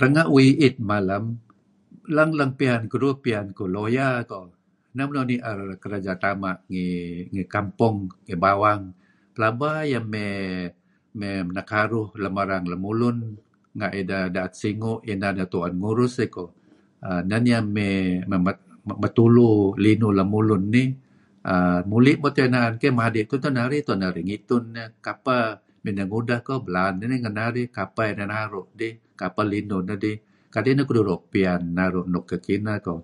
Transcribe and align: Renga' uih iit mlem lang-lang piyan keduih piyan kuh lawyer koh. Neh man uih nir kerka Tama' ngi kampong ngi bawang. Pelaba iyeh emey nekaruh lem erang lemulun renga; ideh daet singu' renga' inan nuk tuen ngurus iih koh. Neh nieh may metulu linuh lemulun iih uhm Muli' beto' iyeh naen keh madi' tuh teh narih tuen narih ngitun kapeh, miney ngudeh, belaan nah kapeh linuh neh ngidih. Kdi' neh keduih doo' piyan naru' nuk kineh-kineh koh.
Renga' 0.00 0.26
uih 0.34 0.48
iit 0.64 0.76
mlem 0.88 1.24
lang-lang 2.16 2.52
piyan 2.58 2.82
keduih 2.92 3.16
piyan 3.24 3.46
kuh 3.58 3.70
lawyer 3.74 4.14
koh. 4.30 4.46
Neh 4.96 5.04
man 5.08 5.16
uih 5.20 5.28
nir 5.56 5.58
kerka 5.82 6.14
Tama' 6.24 6.54
ngi 7.32 7.42
kampong 7.54 7.96
ngi 8.26 8.34
bawang. 8.44 8.82
Pelaba 9.34 9.70
iyeh 9.88 10.02
emey 10.04 11.42
nekaruh 11.56 12.08
lem 12.22 12.34
erang 12.42 12.64
lemulun 12.72 13.18
renga; 13.74 13.88
ideh 14.00 14.22
daet 14.34 14.52
singu' 14.60 14.96
renga' 15.06 15.10
inan 15.12 15.34
nuk 15.38 15.50
tuen 15.52 15.72
ngurus 15.80 16.14
iih 16.22 16.30
koh. 16.36 16.50
Neh 17.28 17.40
nieh 17.44 17.62
may 17.76 17.96
metulu 19.02 19.50
linuh 19.84 20.12
lemulun 20.18 20.64
iih 20.82 20.88
uhm 21.52 21.80
Muli' 21.90 22.14
beto' 22.22 22.42
iyeh 22.44 22.50
naen 22.54 22.72
keh 22.82 22.92
madi' 22.98 23.28
tuh 23.30 23.38
teh 23.42 23.52
narih 23.56 23.82
tuen 23.86 23.98
narih 24.02 24.24
ngitun 24.28 24.64
kapeh, 25.06 25.46
miney 25.84 26.04
ngudeh, 26.10 26.38
belaan 26.66 26.94
nah 27.00 27.48
kapeh 27.76 29.44
linuh 29.52 29.82
neh 29.86 29.96
ngidih. 29.96 30.16
Kdi' 30.54 30.72
neh 30.76 30.84
keduih 30.88 31.06
doo' 31.10 31.22
piyan 31.32 31.62
naru' 31.76 32.06
nuk 32.12 32.24
kineh-kineh 32.32 32.76
koh. 32.86 33.00